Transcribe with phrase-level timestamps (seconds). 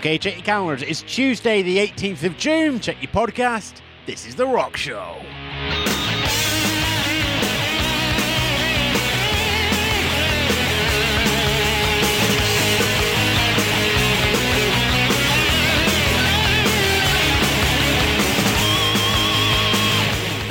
[0.00, 0.80] Okay, check your calendars.
[0.80, 2.80] It's Tuesday, the 18th of June.
[2.80, 3.82] Check your podcast.
[4.06, 5.18] This is The Rock Show.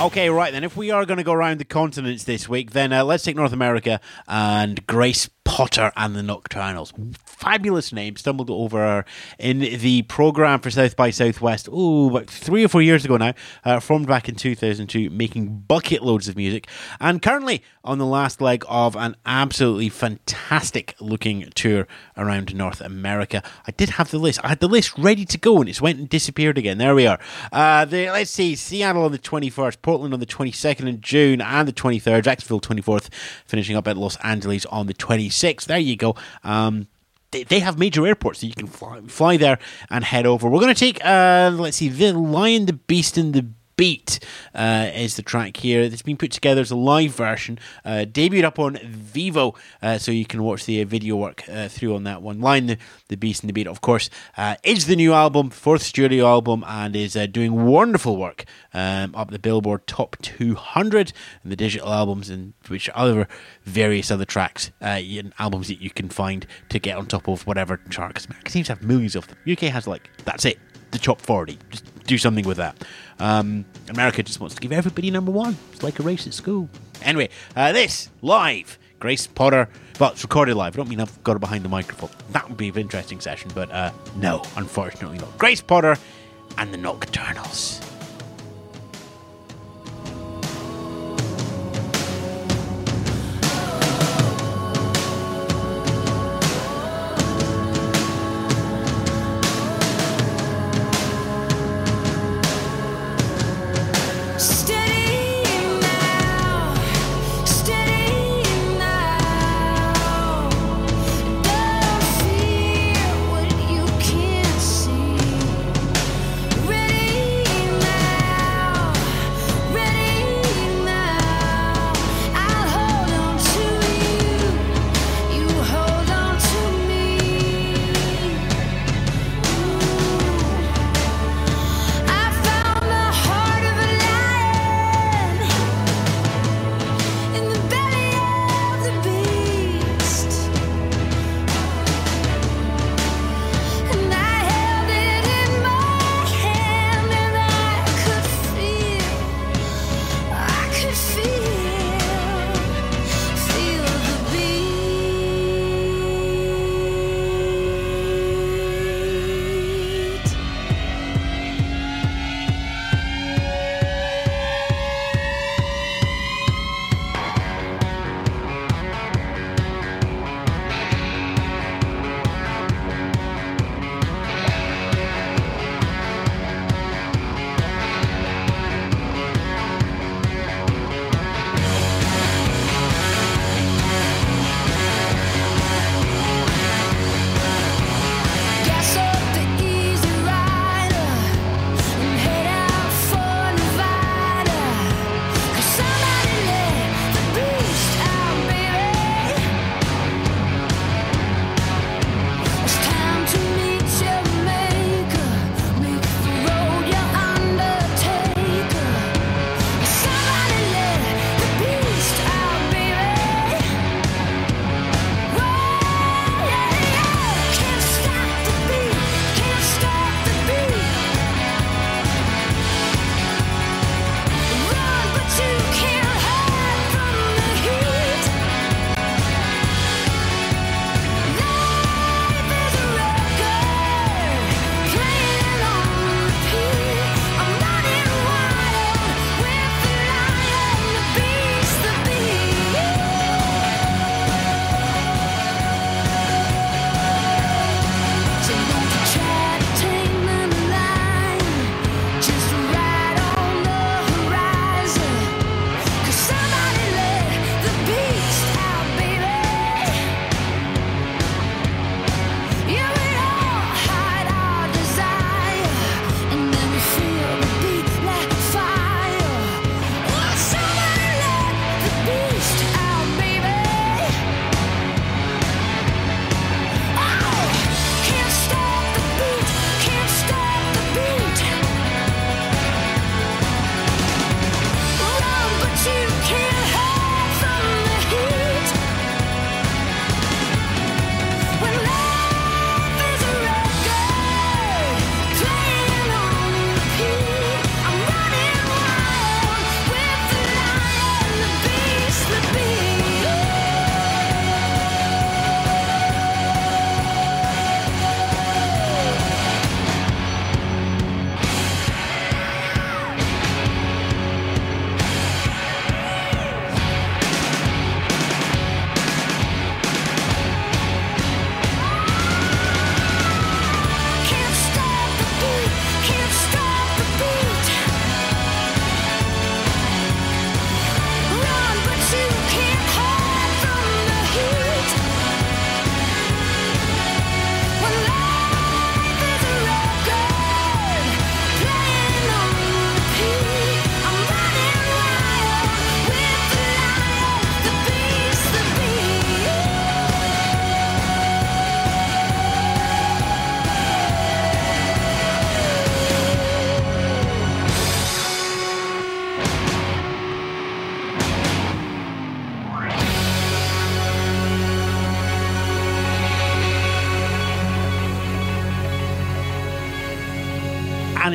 [0.00, 0.64] Okay, right then.
[0.64, 3.36] If we are going to go around the continents this week, then uh, let's take
[3.36, 6.92] North America and Grace Potter and the Nocturnals.
[7.24, 8.16] Fabulous name.
[8.16, 9.04] Stumbled over
[9.38, 11.68] in the program for South by Southwest.
[11.70, 13.32] Oh, about three or four years ago now.
[13.64, 16.66] Uh, formed back in 2002, making bucket loads of music,
[17.00, 23.40] and currently on the last leg of an absolutely fantastic looking tour around North America.
[23.66, 24.40] I did have the list.
[24.42, 26.78] I had the list ready to go, and it's went and disappeared again.
[26.78, 27.20] There we are.
[27.52, 28.56] Uh, the, let's see.
[28.56, 33.12] Seattle on the 21st, Portland on the 22nd of June and the 23rd, Jacksonville 24th,
[33.46, 35.35] finishing up at Los Angeles on the 26th.
[35.40, 36.16] There you go.
[36.44, 36.88] Um,
[37.30, 39.58] they, they have major airports so you can fly, fly there
[39.90, 40.48] and head over.
[40.48, 43.46] We're going to take, uh, let's see, The Lion, the Beast, and the
[43.76, 44.20] Beat
[44.54, 45.82] uh, is the track here.
[45.82, 50.12] It's been put together as a live version, uh, debuted up on Vevo, uh, so
[50.12, 52.40] you can watch the uh, video work uh, through on that one.
[52.40, 52.66] Lion.
[52.66, 56.26] the, the Beast, and the Beat, of course, uh, is the new album, fourth studio
[56.26, 61.92] album, and is doing wonderful work um, up the Billboard Top 200 and the digital
[61.92, 63.28] albums, and which other
[63.64, 67.76] various other tracks, and albums that you can find to get on top of whatever
[67.90, 68.14] chart.
[68.14, 69.36] Because America seems to have millions of them.
[69.50, 70.58] UK has like that's it,
[70.92, 71.58] the top 40.
[71.70, 72.84] Just do something with that.
[73.18, 75.56] Um, America just wants to give everybody number one.
[75.72, 76.68] It's like a race at school.
[77.02, 79.68] Anyway, uh, this live, Grace Potter.
[79.98, 80.74] but it's recorded live.
[80.74, 82.10] I don't mean I've got it behind the microphone.
[82.32, 85.36] That would be an interesting session, but uh, no, unfortunately not.
[85.38, 85.96] Grace Potter
[86.58, 87.95] and the Nocturnals.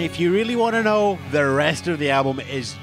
[0.01, 2.75] If you really want to know, the rest of the album is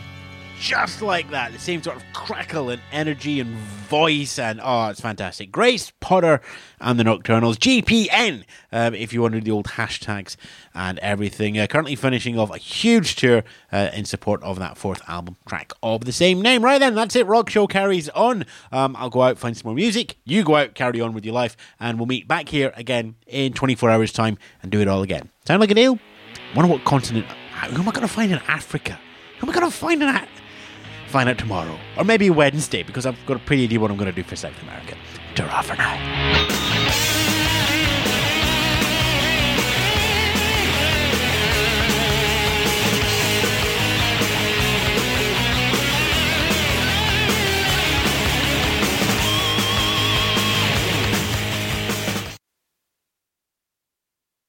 [0.61, 1.53] just like that.
[1.53, 5.51] The same sort of crackle and energy and voice, and oh, it's fantastic.
[5.51, 6.41] Grace Potter
[6.81, 10.37] and the Nocturnals, GPN, um, if you wanted the old hashtags
[10.75, 11.59] and everything.
[11.59, 13.43] Uh, currently finishing off a huge tour
[13.73, 16.65] uh, in support of that fourth album track of the same name.
[16.65, 17.27] Right then, that's it.
[17.27, 18.47] Rock Show carries on.
[18.71, 20.19] Um, I'll go out, find some more music.
[20.25, 23.55] You go out, carry on with your life, and we'll meet back here again in
[23.55, 25.31] 24 hours' time and do it all again.
[25.45, 25.99] Sound like a deal?
[26.55, 27.27] Wonder what continent.
[27.27, 28.99] Who am I going to find in Africa?
[29.39, 30.29] Who am I going to find in?
[31.09, 31.79] Find out tomorrow.
[31.97, 34.37] Or maybe Wednesday, because I've got a pretty idea what I'm going to do for
[34.37, 34.97] South America.
[35.35, 36.78] Ta for now.